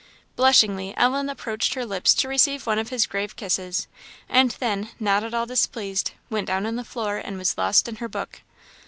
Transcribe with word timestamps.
Blushingly 0.35 0.95
Ellen 0.97 1.29
approached 1.29 1.75
her 1.75 1.85
lips 1.85 2.15
to 2.15 2.27
receive 2.27 2.65
one 2.65 2.79
of 2.79 2.89
his 2.89 3.05
grave 3.05 3.35
kisses; 3.35 3.85
and 4.27 4.49
then, 4.59 4.89
not 4.99 5.23
at 5.23 5.35
all 5.35 5.45
displeased, 5.45 6.13
went 6.27 6.47
down 6.47 6.65
on 6.65 6.75
the 6.75 6.83
floor, 6.83 7.17
and 7.17 7.37
was 7.37 7.55
lost 7.55 7.87
in 7.87 7.97
her 7.97 8.09
book. 8.09 8.41